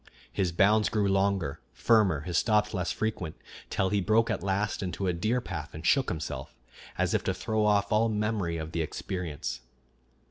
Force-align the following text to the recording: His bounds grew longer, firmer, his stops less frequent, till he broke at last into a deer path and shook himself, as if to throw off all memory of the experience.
His 0.31 0.51
bounds 0.51 0.89
grew 0.89 1.07
longer, 1.07 1.59
firmer, 1.73 2.21
his 2.21 2.35
stops 2.35 2.73
less 2.73 2.91
frequent, 2.91 3.35
till 3.69 3.89
he 3.89 4.01
broke 4.01 4.31
at 4.31 4.41
last 4.41 4.81
into 4.81 5.05
a 5.05 5.13
deer 5.13 5.39
path 5.41 5.75
and 5.75 5.85
shook 5.85 6.09
himself, 6.09 6.55
as 6.97 7.13
if 7.13 7.23
to 7.25 7.35
throw 7.35 7.63
off 7.67 7.91
all 7.91 8.09
memory 8.09 8.57
of 8.57 8.71
the 8.71 8.81
experience. 8.81 9.59